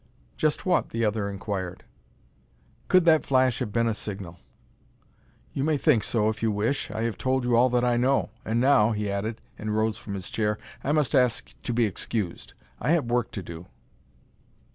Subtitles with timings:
[0.35, 1.83] "Just what?" the other inquired.
[2.87, 4.39] "Could that flash have been a signal?"
[5.53, 8.31] "You may think so if you wish: I have told you all that I know.
[8.43, 12.55] And now," he added, and rose from his chair, "I must ask to be excused;
[12.79, 13.67] I have work to do."